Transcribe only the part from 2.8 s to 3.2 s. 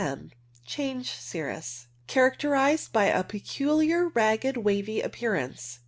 by